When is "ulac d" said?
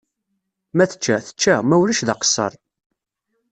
1.81-2.09